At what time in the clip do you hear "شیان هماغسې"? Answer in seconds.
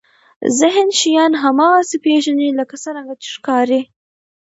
0.99-1.97